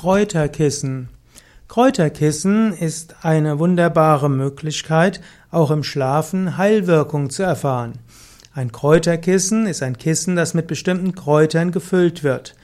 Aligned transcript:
Kräuterkissen. 0.00 1.10
Kräuterkissen 1.68 2.72
ist 2.72 3.16
eine 3.20 3.58
wunderbare 3.58 4.30
Möglichkeit, 4.30 5.20
auch 5.50 5.70
im 5.70 5.82
Schlafen 5.82 6.56
Heilwirkung 6.56 7.28
zu 7.28 7.42
erfahren. 7.42 7.98
Ein 8.54 8.72
Kräuterkissen 8.72 9.66
ist 9.66 9.82
ein 9.82 9.98
Kissen, 9.98 10.36
das 10.36 10.54
mit 10.54 10.68
bestimmten 10.68 11.14
Kräutern 11.14 11.70
gefüllt 11.70 12.24
wird. 12.24 12.54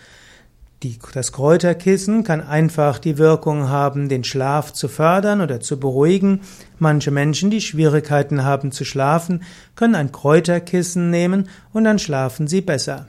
Die, 0.83 0.99
das 1.13 1.31
Kräuterkissen 1.31 2.25
kann 2.25 2.41
einfach 2.41 2.99
die 2.99 3.19
Wirkung 3.19 3.69
haben, 3.69 4.09
den 4.09 4.25
Schlaf 4.25 4.73
zu 4.73 4.89
fördern 4.89 5.43
oder 5.43 5.61
zu 5.61 5.79
beruhigen. 5.79 6.41
Manche 6.79 7.11
Menschen, 7.11 7.51
die 7.51 7.61
Schwierigkeiten 7.61 8.45
haben 8.45 8.73
zu 8.73 8.87
schlafen, 8.87 9.43
können 9.75 9.95
ein 9.95 10.11
Kräuterkissen 10.11 11.11
nehmen 11.11 11.51
und 11.75 11.85
dann 11.85 11.99
schlafen 11.99 12.49
sie 12.49 12.63
besser. 12.63 13.09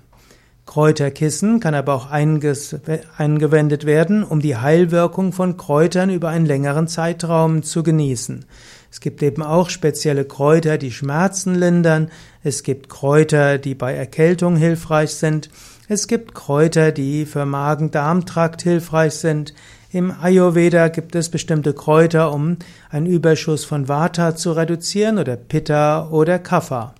Kräuterkissen 0.68 1.60
kann 1.60 1.74
aber 1.74 1.96
auch 1.96 2.12
eingewendet 2.12 3.86
werden, 3.86 4.24
um 4.24 4.42
die 4.42 4.58
Heilwirkung 4.58 5.34
von 5.34 5.58
Kräutern 5.58 6.12
über 6.12 6.28
einen 6.30 6.46
längeren 6.46 6.88
Zeitraum 6.88 7.64
zu 7.64 7.82
genießen. 7.82 8.46
Es 8.92 9.00
gibt 9.00 9.24
eben 9.24 9.42
auch 9.42 9.70
spezielle 9.70 10.26
Kräuter, 10.26 10.78
die 10.78 10.92
Schmerzen 10.92 11.56
lindern. 11.56 12.10
Es 12.44 12.64
gibt 12.64 12.90
Kräuter, 12.90 13.58
die 13.58 13.76
bei 13.76 13.94
Erkältung 13.94 14.56
hilfreich 14.56 15.12
sind. 15.16 15.50
Es 15.88 16.08
gibt 16.08 16.36
Kräuter, 16.36 16.92
die 16.92 17.26
für 17.26 17.46
Magen-Darm-Trakt 17.46 18.62
hilfreich 18.62 19.14
sind. 19.14 19.54
Im 19.92 20.12
Ayurveda 20.12 20.90
gibt 20.90 21.16
es 21.16 21.30
bestimmte 21.30 21.74
Kräuter, 21.74 22.34
um 22.34 22.58
einen 22.90 23.06
Überschuss 23.06 23.64
von 23.64 23.88
Vata 23.88 24.36
zu 24.36 24.52
reduzieren 24.52 25.18
oder 25.18 25.38
Pitta 25.38 26.10
oder 26.10 26.40
Kapha. 26.40 26.94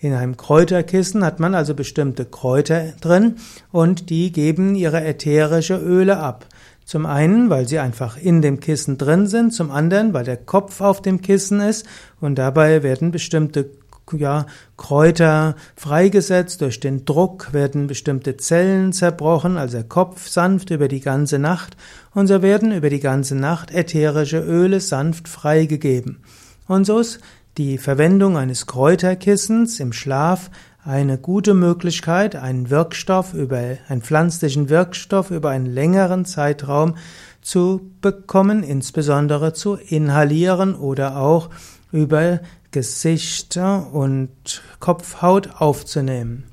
In 0.00 0.14
einem 0.14 0.36
Kräuterkissen 0.36 1.24
hat 1.24 1.40
man 1.40 1.56
also 1.56 1.74
bestimmte 1.74 2.24
Kräuter 2.24 2.92
drin 3.00 3.36
und 3.72 4.10
die 4.10 4.30
geben 4.30 4.76
ihre 4.76 5.02
ätherische 5.02 5.76
Öle 5.76 6.18
ab. 6.18 6.46
Zum 6.84 7.04
einen, 7.04 7.50
weil 7.50 7.66
sie 7.66 7.80
einfach 7.80 8.16
in 8.16 8.40
dem 8.40 8.60
Kissen 8.60 8.96
drin 8.96 9.26
sind, 9.26 9.52
zum 9.52 9.70
anderen, 9.72 10.14
weil 10.14 10.24
der 10.24 10.36
Kopf 10.36 10.80
auf 10.80 11.02
dem 11.02 11.20
Kissen 11.20 11.60
ist 11.60 11.84
und 12.20 12.36
dabei 12.36 12.82
werden 12.84 13.10
bestimmte 13.10 13.70
ja, 14.16 14.46
Kräuter 14.76 15.56
freigesetzt, 15.76 16.60
durch 16.60 16.80
den 16.80 17.04
Druck 17.04 17.52
werden 17.52 17.88
bestimmte 17.88 18.36
Zellen 18.36 18.92
zerbrochen, 18.92 19.56
also 19.56 19.78
der 19.78 19.88
Kopf 19.88 20.28
sanft 20.28 20.70
über 20.70 20.88
die 20.88 21.00
ganze 21.00 21.38
Nacht 21.38 21.76
und 22.14 22.28
so 22.28 22.40
werden 22.40 22.72
über 22.72 22.88
die 22.88 23.00
ganze 23.00 23.34
Nacht 23.34 23.72
ätherische 23.72 24.38
Öle 24.38 24.80
sanft 24.80 25.28
freigegeben. 25.28 26.22
Und 26.68 26.84
so 26.84 27.00
ist 27.00 27.20
die 27.58 27.76
Verwendung 27.76 28.36
eines 28.36 28.66
Kräuterkissens 28.66 29.80
im 29.80 29.92
Schlaf 29.92 30.50
eine 30.84 31.18
gute 31.18 31.54
Möglichkeit, 31.54 32.36
einen 32.36 32.70
Wirkstoff 32.70 33.34
über, 33.34 33.76
einen 33.88 34.00
pflanzlichen 34.00 34.68
Wirkstoff 34.68 35.30
über 35.32 35.50
einen 35.50 35.66
längeren 35.66 36.24
Zeitraum 36.24 36.96
zu 37.42 37.90
bekommen, 38.00 38.62
insbesondere 38.62 39.52
zu 39.52 39.74
inhalieren 39.74 40.76
oder 40.76 41.16
auch 41.16 41.50
über 41.90 42.40
Gesicht 42.70 43.58
und 43.92 44.62
Kopfhaut 44.78 45.60
aufzunehmen. 45.60 46.44